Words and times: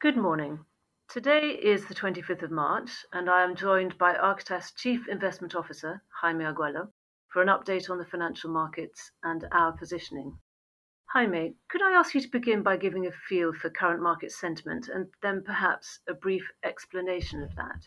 Good 0.00 0.16
morning. 0.16 0.60
Today 1.08 1.58
is 1.60 1.86
the 1.86 1.94
25th 1.94 2.44
of 2.44 2.52
March, 2.52 2.88
and 3.12 3.28
I 3.28 3.42
am 3.42 3.56
joined 3.56 3.98
by 3.98 4.14
Architas 4.14 4.72
Chief 4.76 5.08
Investment 5.08 5.56
Officer, 5.56 6.04
Jaime 6.20 6.44
Arguello, 6.44 6.92
for 7.32 7.42
an 7.42 7.48
update 7.48 7.90
on 7.90 7.98
the 7.98 8.04
financial 8.04 8.48
markets 8.48 9.10
and 9.24 9.44
our 9.50 9.72
positioning. 9.72 10.38
Jaime, 11.06 11.56
could 11.68 11.82
I 11.82 11.98
ask 11.98 12.14
you 12.14 12.20
to 12.20 12.30
begin 12.30 12.62
by 12.62 12.76
giving 12.76 13.08
a 13.08 13.10
feel 13.28 13.52
for 13.52 13.70
current 13.70 14.00
market 14.00 14.30
sentiment 14.30 14.88
and 14.88 15.08
then 15.20 15.42
perhaps 15.44 15.98
a 16.08 16.14
brief 16.14 16.48
explanation 16.62 17.42
of 17.42 17.56
that? 17.56 17.80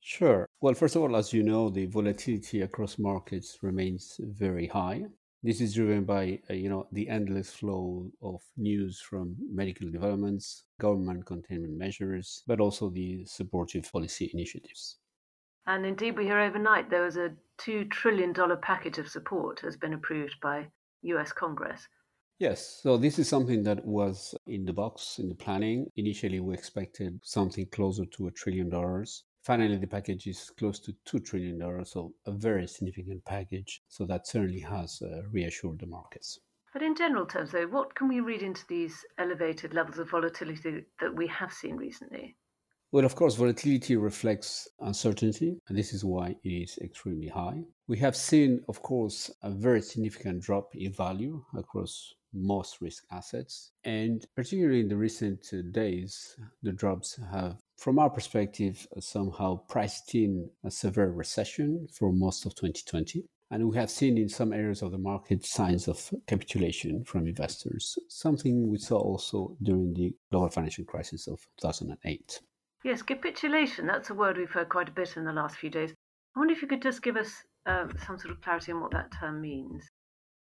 Sure. 0.00 0.48
Well, 0.60 0.74
first 0.74 0.96
of 0.96 1.02
all, 1.02 1.14
as 1.14 1.32
you 1.32 1.44
know, 1.44 1.70
the 1.70 1.86
volatility 1.86 2.62
across 2.62 2.98
markets 2.98 3.58
remains 3.62 4.18
very 4.18 4.66
high. 4.66 5.04
This 5.44 5.60
is 5.60 5.74
driven 5.74 6.04
by 6.04 6.38
uh, 6.48 6.54
you 6.54 6.68
know 6.68 6.86
the 6.92 7.08
endless 7.08 7.50
flow 7.50 8.10
of 8.22 8.40
news 8.56 9.00
from 9.00 9.36
medical 9.50 9.90
developments, 9.90 10.64
government 10.78 11.26
containment 11.26 11.76
measures, 11.76 12.44
but 12.46 12.60
also 12.60 12.90
the 12.90 13.24
supportive 13.24 13.90
policy 13.90 14.30
initiatives. 14.32 14.98
And 15.66 15.84
indeed, 15.86 16.16
we 16.16 16.24
hear 16.24 16.40
overnight 16.40 16.90
there 16.90 17.04
was 17.04 17.16
a 17.16 17.30
$2 17.58 17.90
trillion 17.90 18.34
package 18.60 18.98
of 18.98 19.08
support 19.08 19.60
has 19.60 19.76
been 19.76 19.94
approved 19.94 20.34
by 20.42 20.68
US 21.02 21.32
Congress. 21.32 21.86
Yes, 22.38 22.80
so 22.82 22.96
this 22.96 23.18
is 23.20 23.28
something 23.28 23.62
that 23.62 23.84
was 23.84 24.34
in 24.48 24.64
the 24.64 24.72
box 24.72 25.20
in 25.20 25.28
the 25.28 25.34
planning. 25.34 25.86
Initially, 25.96 26.40
we 26.40 26.54
expected 26.54 27.20
something 27.22 27.66
closer 27.66 28.04
to 28.04 28.26
a 28.26 28.32
trillion 28.32 28.68
dollars. 28.68 29.24
Finally, 29.42 29.76
the 29.76 29.86
package 29.86 30.28
is 30.28 30.50
close 30.56 30.78
to 30.78 30.94
$2 31.06 31.24
trillion, 31.24 31.84
so 31.84 32.14
a 32.26 32.32
very 32.32 32.66
significant 32.68 33.24
package. 33.24 33.82
So 33.88 34.04
that 34.06 34.26
certainly 34.26 34.60
has 34.60 35.02
uh, 35.02 35.22
reassured 35.32 35.80
the 35.80 35.86
markets. 35.86 36.38
But 36.72 36.82
in 36.82 36.94
general 36.94 37.26
terms, 37.26 37.50
though, 37.50 37.66
what 37.66 37.94
can 37.94 38.08
we 38.08 38.20
read 38.20 38.42
into 38.42 38.64
these 38.68 39.04
elevated 39.18 39.74
levels 39.74 39.98
of 39.98 40.10
volatility 40.10 40.84
that 41.00 41.14
we 41.14 41.26
have 41.26 41.52
seen 41.52 41.76
recently? 41.76 42.36
Well, 42.92 43.04
of 43.04 43.14
course, 43.14 43.34
volatility 43.34 43.96
reflects 43.96 44.68
uncertainty, 44.80 45.58
and 45.68 45.76
this 45.76 45.92
is 45.92 46.04
why 46.04 46.36
it 46.44 46.48
is 46.48 46.78
extremely 46.78 47.28
high. 47.28 47.62
We 47.88 47.98
have 47.98 48.14
seen, 48.14 48.62
of 48.68 48.80
course, 48.82 49.30
a 49.42 49.50
very 49.50 49.82
significant 49.82 50.42
drop 50.42 50.74
in 50.74 50.92
value 50.92 51.44
across 51.56 52.14
most 52.32 52.80
risk 52.80 53.04
assets. 53.10 53.72
And 53.84 54.24
particularly 54.34 54.80
in 54.80 54.88
the 54.88 54.96
recent 54.96 55.50
uh, 55.52 55.62
days, 55.70 56.36
the 56.62 56.72
drops 56.72 57.18
have, 57.30 57.58
from 57.76 57.98
our 57.98 58.10
perspective, 58.10 58.86
somehow 59.00 59.60
priced 59.68 60.14
in 60.14 60.50
a 60.64 60.70
severe 60.70 61.10
recession 61.10 61.86
for 61.92 62.12
most 62.12 62.46
of 62.46 62.54
2020. 62.54 63.24
And 63.50 63.68
we 63.68 63.76
have 63.76 63.90
seen 63.90 64.16
in 64.16 64.30
some 64.30 64.52
areas 64.52 64.80
of 64.80 64.92
the 64.92 64.98
market 64.98 65.44
signs 65.44 65.86
of 65.86 66.10
capitulation 66.26 67.04
from 67.04 67.26
investors, 67.26 67.98
something 68.08 68.70
we 68.70 68.78
saw 68.78 68.98
also 68.98 69.56
during 69.62 69.92
the 69.92 70.14
global 70.30 70.48
financial 70.48 70.86
crisis 70.86 71.28
of 71.28 71.46
2008. 71.60 72.40
Yes, 72.82 73.02
capitulation, 73.02 73.86
that's 73.86 74.08
a 74.08 74.14
word 74.14 74.38
we've 74.38 74.50
heard 74.50 74.70
quite 74.70 74.88
a 74.88 74.92
bit 74.92 75.16
in 75.16 75.24
the 75.24 75.32
last 75.32 75.56
few 75.56 75.68
days. 75.68 75.92
I 76.34 76.40
wonder 76.40 76.54
if 76.54 76.62
you 76.62 76.68
could 76.68 76.80
just 76.80 77.02
give 77.02 77.16
us 77.16 77.30
uh, 77.66 77.86
some 78.06 78.18
sort 78.18 78.32
of 78.32 78.40
clarity 78.40 78.72
on 78.72 78.80
what 78.80 78.90
that 78.92 79.12
term 79.20 79.40
means. 79.40 79.86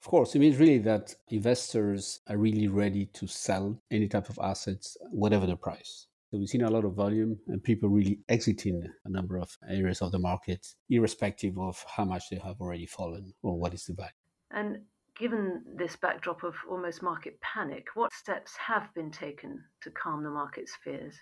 Of 0.00 0.06
course, 0.06 0.34
it 0.34 0.38
means 0.38 0.58
really 0.58 0.78
that 0.78 1.14
investors 1.28 2.20
are 2.28 2.36
really 2.36 2.68
ready 2.68 3.06
to 3.06 3.26
sell 3.26 3.80
any 3.90 4.06
type 4.06 4.28
of 4.28 4.38
assets, 4.40 4.96
whatever 5.10 5.46
the 5.46 5.56
price. 5.56 6.06
So 6.30 6.38
we've 6.38 6.48
seen 6.48 6.62
a 6.62 6.70
lot 6.70 6.84
of 6.84 6.92
volume 6.92 7.38
and 7.48 7.62
people 7.62 7.88
really 7.88 8.20
exiting 8.28 8.84
a 9.04 9.08
number 9.08 9.38
of 9.38 9.56
areas 9.68 10.02
of 10.02 10.12
the 10.12 10.18
market, 10.18 10.74
irrespective 10.90 11.58
of 11.58 11.84
how 11.88 12.04
much 12.04 12.30
they 12.30 12.36
have 12.36 12.60
already 12.60 12.86
fallen 12.86 13.32
or 13.42 13.58
what 13.58 13.74
is 13.74 13.86
the 13.86 13.94
value. 13.94 14.10
And 14.50 14.82
given 15.18 15.62
this 15.76 15.96
backdrop 15.96 16.44
of 16.44 16.54
almost 16.70 17.02
market 17.02 17.40
panic, 17.40 17.86
what 17.94 18.12
steps 18.12 18.54
have 18.56 18.92
been 18.94 19.10
taken 19.10 19.64
to 19.82 19.90
calm 19.90 20.22
the 20.22 20.30
market's 20.30 20.76
fears? 20.84 21.16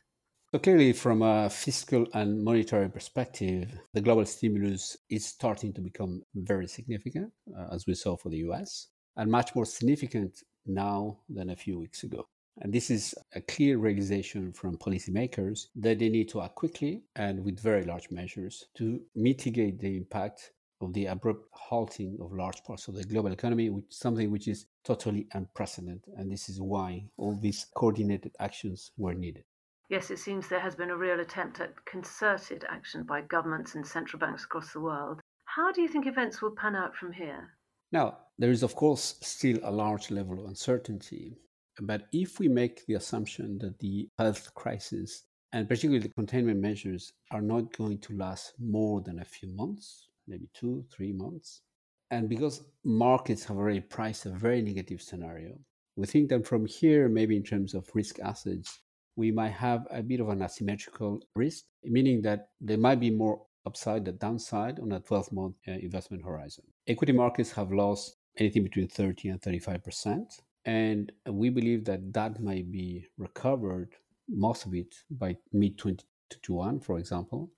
So 0.53 0.61
clearly, 0.61 0.93
from 0.93 1.23
a 1.23 1.51
fiscal 1.51 2.07
and 2.15 2.45
monetary 2.45 2.89
perspective, 2.89 3.81
the 3.93 4.01
global 4.01 4.25
stimulus 4.25 4.97
is 5.11 5.27
starting 5.27 5.73
to 5.73 5.81
become 5.81 6.23
very 6.37 6.69
significant, 6.69 7.33
uh, 7.53 7.67
as 7.73 7.85
we 7.89 7.95
saw 7.95 8.17
for 8.17 8.29
the 8.29 8.39
US, 8.49 8.87
and 9.17 9.29
much 9.29 9.57
more 9.57 9.67
significant 9.67 10.45
now 10.65 11.19
than 11.29 11.51
a 11.51 11.57
few 11.57 11.81
weeks 11.81 12.05
ago. 12.05 12.29
And 12.61 12.73
this 12.73 12.91
is 12.91 13.13
a 13.35 13.41
clear 13.41 13.79
realization 13.79 14.53
from 14.53 14.79
policymakers 14.79 15.67
that 15.75 15.99
they 15.99 16.09
need 16.09 16.29
to 16.29 16.43
act 16.43 16.55
quickly 16.55 17.03
and 17.17 17.45
with 17.45 17.59
very 17.59 17.83
large 17.83 18.13
measures 18.13 18.69
to 18.77 19.01
mitigate 19.17 19.81
the 19.81 19.97
impact 19.97 20.53
of 20.81 20.93
the 20.93 21.07
abrupt 21.07 21.49
halting 21.51 22.19
of 22.21 22.33
large 22.33 22.63
parts 22.63 22.87
of 22.87 22.95
the 22.95 23.03
global 23.03 23.33
economy, 23.33 23.69
which 23.69 23.87
something 23.91 24.31
which 24.31 24.47
is 24.47 24.67
totally 24.85 25.27
unprecedented. 25.33 26.05
And 26.17 26.31
this 26.31 26.49
is 26.49 26.61
why 26.61 27.09
all 27.17 27.35
these 27.35 27.67
coordinated 27.75 28.31
actions 28.39 28.93
were 28.97 29.15
needed. 29.15 29.45
Yes, 29.89 30.11
it 30.11 30.19
seems 30.19 30.49
there 30.49 30.61
has 30.61 30.75
been 30.75 30.91
a 30.91 30.97
real 30.97 31.21
attempt 31.21 31.61
at 31.61 31.85
concerted 31.85 32.65
action 32.69 33.05
by 33.05 33.21
governments 33.21 33.77
and 33.77 33.87
central 33.87 34.19
banks 34.19 34.45
across 34.45 34.73
the 34.73 34.81
world. 34.81 35.21
How 35.45 35.71
do 35.71 35.81
you 35.81 35.89
think 35.89 36.07
events 36.07 36.43
will 36.43 36.51
pan 36.51 36.75
out 36.75 36.97
from 36.97 37.13
here? 37.13 37.51
Now, 37.93 38.19
there 38.39 38.51
is, 38.51 38.65
of 38.65 38.75
course, 38.75 39.17
still 39.23 39.59
a 39.63 39.71
large 39.71 40.11
level 40.11 40.41
of 40.41 40.47
uncertainty. 40.47 41.39
But 41.81 42.09
if 42.13 42.41
we 42.41 42.49
make 42.49 42.85
the 42.87 42.95
assumption 42.95 43.59
that 43.59 43.79
the 43.79 44.09
health 44.19 44.53
crisis 44.55 45.23
and 45.53 45.69
particularly 45.69 46.01
the 46.01 46.15
containment 46.15 46.61
measures 46.61 47.13
are 47.31 47.41
not 47.43 47.77
going 47.77 47.99
to 47.99 48.17
last 48.17 48.55
more 48.59 49.01
than 49.03 49.21
a 49.21 49.25
few 49.25 49.49
months, 49.55 50.09
maybe 50.27 50.49
two, 50.53 50.85
three 50.91 51.13
months, 51.13 51.63
and 52.11 52.29
because 52.29 52.65
markets 52.85 53.45
have 53.45 53.57
already 53.57 53.81
priced 53.81 54.27
a 54.27 54.31
very 54.31 54.63
negative 54.63 55.01
scenario, 55.01 55.57
we 55.97 56.07
think 56.07 56.29
that 56.29 56.47
from 56.47 56.67
here, 56.67 57.09
maybe 57.09 57.37
in 57.37 57.43
terms 57.45 57.75
of 57.75 57.89
risk 57.95 58.19
assets, 58.21 58.81
we 59.17 59.31
might 59.31 59.53
have 59.53 59.87
a 59.91 60.03
bit 60.03 60.21
of 60.21 60.29
an 60.29 60.43
asymmetrical 60.43 61.21
risk, 61.35 61.65
meaning 61.85 62.23
that 62.23 62.49
there 62.61 62.79
might 62.79 63.01
be 63.01 63.11
more 63.11 63.43
upside 63.67 64.05
than 64.05 64.17
downside 64.19 64.79
on 64.79 64.93
a 64.93 65.01
12 65.01 65.33
month 65.33 65.57
uh, 65.67 65.73
investment 65.73 66.23
horizon. 66.25 66.65
Equity 66.87 67.13
markets 67.13 67.51
have 67.53 67.73
lost 67.73 68.17
anything 68.39 68.63
between 68.63 68.89
30 68.89 69.31
and 69.31 69.41
35%. 69.41 70.41
And 70.65 71.13
we 71.29 71.49
believe 71.51 71.85
that 71.85 72.13
that 72.13 72.41
might 72.41 72.71
be 72.71 73.07
recovered, 73.19 73.95
most 74.29 74.67
of 74.67 74.75
it, 74.75 74.95
by 75.11 75.37
mid 75.53 75.79
2021, 75.79 76.81
for 76.81 76.99
example, 76.99 77.51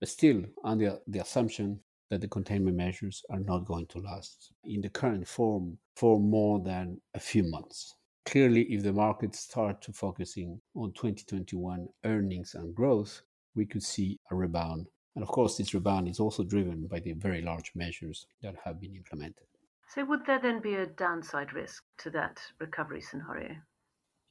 but 0.00 0.08
still 0.08 0.42
under 0.64 0.98
the 1.06 1.20
assumption 1.20 1.80
that 2.10 2.20
the 2.20 2.28
containment 2.28 2.76
measures 2.76 3.22
are 3.30 3.40
not 3.40 3.64
going 3.64 3.86
to 3.86 3.98
last 3.98 4.52
in 4.64 4.80
the 4.80 4.88
current 4.88 5.26
form 5.26 5.78
for 5.96 6.20
more 6.20 6.60
than 6.60 7.00
a 7.14 7.20
few 7.20 7.42
months. 7.44 7.95
Clearly, 8.26 8.62
if 8.62 8.82
the 8.82 8.92
markets 8.92 9.38
start 9.38 9.80
to 9.82 9.92
focusing 9.92 10.60
on 10.74 10.92
2021 10.92 11.88
earnings 12.04 12.54
and 12.54 12.74
growth, 12.74 13.22
we 13.54 13.64
could 13.64 13.84
see 13.84 14.18
a 14.32 14.34
rebound. 14.34 14.88
And 15.14 15.22
of 15.22 15.28
course, 15.28 15.56
this 15.56 15.72
rebound 15.72 16.08
is 16.08 16.18
also 16.18 16.42
driven 16.42 16.88
by 16.88 16.98
the 16.98 17.12
very 17.12 17.40
large 17.40 17.70
measures 17.76 18.26
that 18.42 18.56
have 18.64 18.80
been 18.80 18.96
implemented. 18.96 19.46
So, 19.94 20.04
would 20.04 20.26
there 20.26 20.40
then 20.40 20.60
be 20.60 20.74
a 20.74 20.86
downside 20.86 21.52
risk 21.52 21.84
to 21.98 22.10
that 22.10 22.40
recovery 22.58 23.00
scenario? 23.00 23.54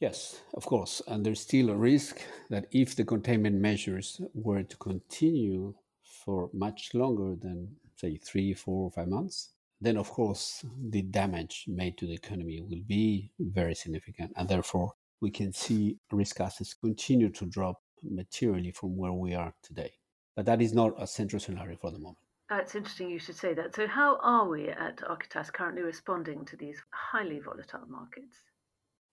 Yes, 0.02 0.42
of 0.54 0.66
course. 0.66 1.02
And 1.08 1.26
there's 1.26 1.40
still 1.40 1.70
a 1.70 1.76
risk 1.78 2.22
that 2.50 2.68
if 2.72 2.98
the 2.98 3.06
containment 3.06 3.62
measures 3.62 4.20
were 4.34 4.64
to 4.64 4.78
continue 4.78 5.74
for 6.04 6.50
much 6.54 6.94
longer 6.94 7.36
than, 7.36 7.78
say, 7.96 8.18
three, 8.18 8.54
four, 8.54 8.86
or 8.86 8.92
five 8.92 9.08
months, 9.08 9.52
then 9.82 9.98
of 9.98 10.10
course 10.10 10.66
the 10.90 11.02
damage 11.02 11.66
made 11.68 11.98
to 11.98 12.06
the 12.06 12.14
economy 12.14 12.62
will 12.62 12.84
be 12.88 13.32
very 13.40 13.76
significant 13.76 14.32
and 14.36 14.48
therefore 14.48 14.94
we 15.22 15.30
can 15.30 15.52
see 15.52 15.98
risk 16.12 16.40
assets 16.40 16.74
continue 16.74 17.30
to 17.30 17.46
drop 17.46 17.82
materially 18.04 18.72
from 18.72 18.98
where 18.98 19.14
we 19.14 19.34
are 19.34 19.54
today. 19.64 19.92
But 20.36 20.46
that 20.46 20.62
is 20.62 20.74
not 20.74 20.94
a 21.00 21.08
central 21.08 21.40
scenario 21.40 21.78
for 21.78 21.92
the 21.92 22.00
moment. 22.00 22.18
Uh, 22.52 22.58
it's 22.58 22.76
interesting 22.76 23.10
you 23.10 23.20
should 23.20 23.36
say 23.36 23.54
that. 23.56 23.74
So 23.74 23.88
how 23.88 24.20
are 24.22 24.48
we 24.48 24.68
at 24.70 24.98
architas 24.98 25.52
currently 25.52 25.82
responding 25.82 26.46
to 26.46 26.58
these 26.58 26.80
highly 26.92 27.40
volatile 27.40 27.88
markets? 27.90 28.38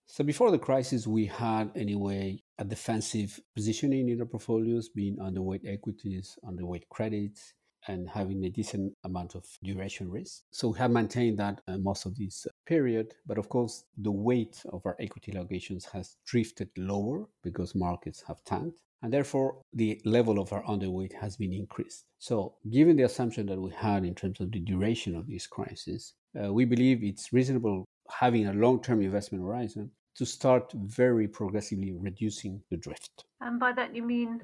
So 0.05 0.23
before 0.23 0.51
the 0.51 0.59
crisis 0.59 1.07
we 1.07 1.25
had 1.25 1.71
anyway 1.75 2.43
a 2.59 2.65
defensive 2.65 3.39
positioning 3.55 4.09
in 4.09 4.19
our 4.19 4.27
portfolios 4.27 4.89
being 4.89 5.17
underweight 5.17 5.65
equities 5.65 6.37
underweight 6.45 6.83
credits 6.89 7.53
and 7.87 8.09
having 8.09 8.43
a 8.45 8.49
decent 8.49 8.93
amount 9.03 9.35
of 9.35 9.45
duration 9.63 10.09
risk. 10.09 10.43
So 10.51 10.69
we 10.69 10.79
have 10.79 10.91
maintained 10.91 11.39
that 11.39 11.61
uh, 11.67 11.77
most 11.77 12.05
of 12.05 12.15
this 12.15 12.47
period. 12.65 13.13
But 13.25 13.37
of 13.37 13.49
course, 13.49 13.83
the 13.97 14.11
weight 14.11 14.61
of 14.71 14.85
our 14.85 14.95
equity 14.99 15.31
allocations 15.31 15.89
has 15.91 16.17
drifted 16.25 16.69
lower 16.77 17.25
because 17.43 17.75
markets 17.75 18.23
have 18.27 18.43
tanked. 18.43 18.77
And 19.01 19.11
therefore, 19.11 19.57
the 19.73 19.99
level 20.05 20.39
of 20.39 20.53
our 20.53 20.63
underweight 20.63 21.13
has 21.13 21.35
been 21.35 21.51
increased. 21.51 22.05
So, 22.19 22.55
given 22.71 22.95
the 22.95 23.03
assumption 23.03 23.45
that 23.47 23.59
we 23.59 23.71
had 23.71 24.05
in 24.05 24.15
terms 24.15 24.39
of 24.39 24.49
the 24.49 24.59
duration 24.59 25.13
of 25.13 25.27
this 25.27 25.45
crisis, 25.45 26.13
uh, 26.41 26.53
we 26.53 26.63
believe 26.63 27.03
it's 27.03 27.33
reasonable 27.33 27.83
having 28.09 28.47
a 28.47 28.53
long 28.53 28.81
term 28.81 29.01
investment 29.01 29.43
horizon 29.43 29.91
to 30.15 30.25
start 30.25 30.71
very 30.73 31.27
progressively 31.27 31.91
reducing 31.91 32.61
the 32.69 32.77
drift. 32.77 33.25
And 33.41 33.59
by 33.59 33.73
that, 33.73 33.93
you 33.93 34.03
mean 34.03 34.41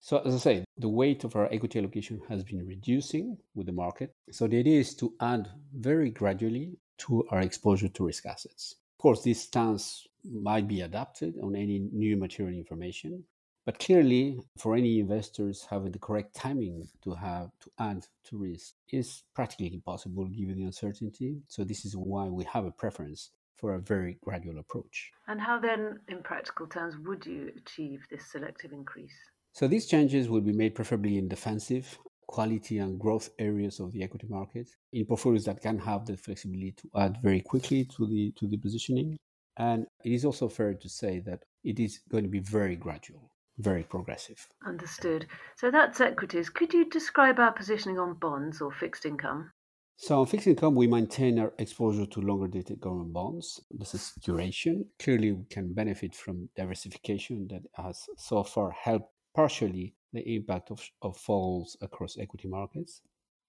so, 0.00 0.18
as 0.18 0.34
I 0.34 0.38
say, 0.38 0.64
the 0.76 0.88
weight 0.88 1.24
of 1.24 1.36
our 1.36 1.52
equity 1.52 1.78
allocation 1.78 2.20
has 2.28 2.44
been 2.44 2.66
reducing 2.66 3.36
with 3.54 3.66
the 3.66 3.72
market. 3.72 4.14
So, 4.30 4.46
the 4.46 4.58
idea 4.58 4.80
is 4.80 4.94
to 4.96 5.12
add 5.20 5.48
very 5.74 6.10
gradually 6.10 6.78
to 6.98 7.26
our 7.30 7.40
exposure 7.40 7.88
to 7.88 8.06
risk 8.06 8.26
assets. 8.26 8.76
Of 8.98 9.02
course, 9.02 9.22
this 9.22 9.42
stance 9.42 10.06
might 10.24 10.68
be 10.68 10.80
adapted 10.82 11.38
on 11.42 11.54
any 11.54 11.78
new 11.92 12.16
material 12.16 12.56
information, 12.56 13.24
But 13.68 13.78
clearly, 13.78 14.40
for 14.56 14.74
any 14.74 14.98
investors, 14.98 15.66
having 15.68 15.92
the 15.92 15.98
correct 15.98 16.34
timing 16.34 16.88
to 17.04 17.12
have 17.12 17.50
to 17.60 17.70
add 17.78 18.06
to 18.24 18.38
risk 18.38 18.72
is 18.88 19.24
practically 19.34 19.74
impossible 19.74 20.24
given 20.24 20.56
the 20.56 20.64
uncertainty. 20.64 21.42
So 21.48 21.64
this 21.64 21.84
is 21.84 21.94
why 21.94 22.28
we 22.28 22.44
have 22.44 22.64
a 22.64 22.70
preference 22.70 23.30
for 23.58 23.74
a 23.74 23.78
very 23.78 24.16
gradual 24.22 24.58
approach. 24.58 25.10
And 25.26 25.38
how 25.38 25.58
then, 25.60 26.00
in 26.08 26.22
practical 26.22 26.66
terms, 26.66 26.94
would 27.04 27.26
you 27.26 27.52
achieve 27.58 28.06
this 28.10 28.24
selective 28.32 28.72
increase? 28.72 29.18
So 29.52 29.66
these 29.66 29.86
changes 29.86 30.28
will 30.28 30.40
be 30.40 30.52
made 30.52 30.74
preferably 30.74 31.18
in 31.18 31.28
defensive, 31.28 31.98
quality 32.26 32.78
and 32.78 32.98
growth 32.98 33.30
areas 33.38 33.80
of 33.80 33.92
the 33.92 34.02
equity 34.02 34.26
market 34.28 34.68
in 34.92 35.06
portfolios 35.06 35.44
that 35.46 35.62
can 35.62 35.78
have 35.78 36.06
the 36.06 36.16
flexibility 36.16 36.72
to 36.72 36.88
add 36.96 37.18
very 37.22 37.40
quickly 37.40 37.84
to 37.96 38.06
the 38.06 38.32
to 38.38 38.46
the 38.46 38.58
positioning. 38.58 39.16
And 39.56 39.86
it 40.04 40.12
is 40.12 40.24
also 40.24 40.48
fair 40.48 40.74
to 40.74 40.88
say 40.88 41.20
that 41.20 41.44
it 41.64 41.80
is 41.80 42.00
going 42.10 42.24
to 42.24 42.30
be 42.30 42.40
very 42.40 42.76
gradual 42.76 43.30
very 43.58 43.82
progressive. 43.82 44.46
Understood. 44.66 45.26
So 45.56 45.70
that's 45.70 46.00
equities. 46.00 46.48
Could 46.48 46.72
you 46.72 46.88
describe 46.88 47.38
our 47.38 47.52
positioning 47.52 47.98
on 47.98 48.14
bonds 48.14 48.60
or 48.60 48.72
fixed 48.72 49.04
income? 49.04 49.50
So 49.96 50.20
on 50.20 50.26
fixed 50.26 50.46
income, 50.46 50.76
we 50.76 50.86
maintain 50.86 51.40
our 51.40 51.52
exposure 51.58 52.06
to 52.06 52.20
longer 52.20 52.46
dated 52.46 52.80
government 52.80 53.12
bonds. 53.12 53.60
This 53.70 53.94
is 53.94 54.12
duration. 54.22 54.86
Clearly, 55.00 55.32
we 55.32 55.44
can 55.50 55.74
benefit 55.74 56.14
from 56.14 56.48
diversification 56.54 57.48
that 57.50 57.62
has 57.74 58.06
so 58.16 58.44
far 58.44 58.70
helped 58.70 59.12
partially 59.38 59.94
the 60.12 60.34
impact 60.34 60.72
of, 60.72 60.80
of 61.00 61.16
falls 61.16 61.76
across 61.80 62.18
equity 62.18 62.48
markets. 62.48 63.02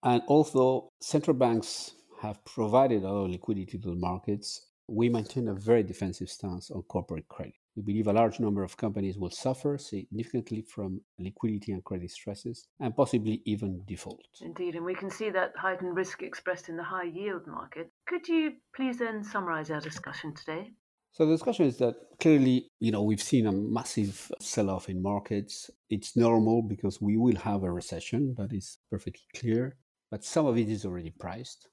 And 0.04 0.22
although 0.28 0.92
central 1.02 1.36
banks 1.36 1.94
have 2.22 2.46
provided 2.46 3.02
a 3.02 3.10
lot 3.12 3.26
of 3.26 3.32
liquidity 3.32 3.80
to 3.80 3.90
the 3.90 3.96
markets, 3.96 4.68
we 4.88 5.10
maintain 5.10 5.48
a 5.48 5.56
very 5.56 5.82
defensive 5.82 6.30
stance 6.30 6.70
on 6.70 6.84
corporate 6.84 7.28
credit. 7.28 7.56
We 7.76 7.82
believe 7.82 8.06
a 8.06 8.14
large 8.14 8.40
number 8.40 8.64
of 8.64 8.78
companies 8.78 9.18
will 9.18 9.32
suffer 9.32 9.80
significantly 9.80 10.62
from 10.62 11.02
liquidity 11.18 11.72
and 11.72 11.84
credit 11.84 12.12
stresses 12.12 12.68
and 12.80 12.96
possibly 12.96 13.42
even 13.46 13.82
default. 13.88 14.22
Indeed, 14.42 14.76
and 14.76 14.86
we 14.86 14.94
can 14.94 15.10
see 15.10 15.32
that 15.32 15.54
heightened 15.58 15.96
risk 15.96 16.22
expressed 16.22 16.70
in 16.70 16.78
the 16.78 16.84
high 16.84 17.10
yield 17.20 17.48
market. 17.48 17.90
Could 18.08 18.28
you 18.28 18.52
please 18.76 19.00
then 19.00 19.24
summarize 19.24 19.72
our 19.72 19.82
discussion 19.82 20.36
today? 20.36 20.72
So 21.12 21.26
the 21.26 21.34
discussion 21.34 21.66
is 21.66 21.78
that 21.78 21.96
clearly, 22.20 22.70
you 22.80 22.92
know, 22.92 23.04
we've 23.04 23.22
seen 23.22 23.48
a 23.48 23.52
massive 23.52 24.32
sell-off 24.40 24.90
in 24.90 25.02
markets. 25.02 25.70
It's 25.90 26.16
normal 26.16 26.62
because 26.62 27.02
we 27.02 27.18
will 27.18 27.36
have 27.36 27.64
a 27.64 27.72
recession, 27.72 28.36
that 28.38 28.54
is 28.54 28.78
perfectly 28.90 29.26
clear, 29.36 29.76
but 30.12 30.24
some 30.24 30.46
of 30.46 30.58
it 30.58 30.70
is 30.70 30.86
already 30.86 31.10
priced 31.12 31.68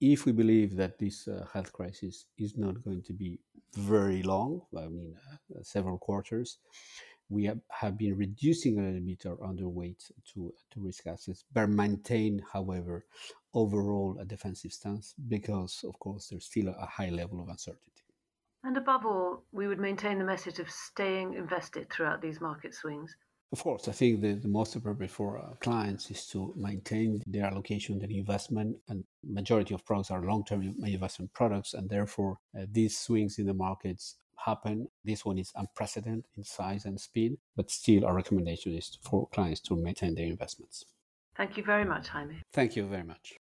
if 0.00 0.26
we 0.26 0.32
believe 0.32 0.76
that 0.76 0.98
this 0.98 1.26
uh, 1.26 1.44
health 1.52 1.72
crisis 1.72 2.26
is 2.38 2.56
not 2.56 2.82
going 2.84 3.02
to 3.02 3.12
be 3.12 3.38
very 3.74 4.22
long, 4.22 4.62
I 4.76 4.86
mean, 4.86 5.14
uh, 5.30 5.62
several 5.62 5.98
quarters, 5.98 6.58
we 7.28 7.44
have, 7.44 7.58
have 7.70 7.98
been 7.98 8.16
reducing 8.16 8.78
a 8.78 8.82
little 8.82 9.00
bit 9.00 9.26
our 9.26 9.36
underweight 9.36 10.10
to, 10.32 10.54
to 10.70 10.80
risk 10.80 11.06
assets, 11.06 11.44
but 11.52 11.68
maintain, 11.68 12.42
however, 12.52 13.04
overall 13.52 14.16
a 14.20 14.24
defensive 14.24 14.72
stance 14.72 15.14
because, 15.28 15.84
of 15.86 15.98
course, 15.98 16.28
there's 16.28 16.46
still 16.46 16.68
a 16.68 16.86
high 16.86 17.10
level 17.10 17.40
of 17.40 17.48
uncertainty. 17.48 18.07
And 18.64 18.76
above 18.76 19.06
all, 19.06 19.44
we 19.52 19.68
would 19.68 19.78
maintain 19.78 20.18
the 20.18 20.24
message 20.24 20.58
of 20.58 20.70
staying 20.70 21.34
invested 21.34 21.90
throughout 21.90 22.20
these 22.20 22.40
market 22.40 22.74
swings. 22.74 23.16
Of 23.50 23.62
course, 23.62 23.88
I 23.88 23.92
think 23.92 24.20
the, 24.20 24.34
the 24.34 24.48
most 24.48 24.76
appropriate 24.76 25.10
for 25.10 25.38
uh, 25.38 25.54
clients 25.60 26.10
is 26.10 26.26
to 26.28 26.52
maintain 26.54 27.22
their 27.26 27.46
allocation, 27.46 27.98
their 27.98 28.10
investment, 28.10 28.76
and 28.88 29.04
majority 29.24 29.74
of 29.74 29.86
products 29.86 30.10
are 30.10 30.22
long-term 30.22 30.74
investment 30.84 31.32
products, 31.32 31.72
and 31.72 31.88
therefore 31.88 32.38
uh, 32.58 32.66
these 32.70 32.98
swings 32.98 33.38
in 33.38 33.46
the 33.46 33.54
markets 33.54 34.16
happen. 34.36 34.88
This 35.02 35.24
one 35.24 35.38
is 35.38 35.50
unprecedented 35.54 36.26
in 36.36 36.44
size 36.44 36.84
and 36.84 37.00
speed, 37.00 37.38
but 37.56 37.70
still 37.70 38.04
our 38.04 38.14
recommendation 38.14 38.74
is 38.74 38.98
for 39.02 39.28
clients 39.28 39.60
to 39.62 39.76
maintain 39.76 40.14
their 40.14 40.26
investments. 40.26 40.84
Thank 41.34 41.56
you 41.56 41.62
very 41.62 41.86
much, 41.86 42.08
Jaime. 42.08 42.42
Thank 42.52 42.76
you 42.76 42.86
very 42.86 43.04
much. 43.04 43.37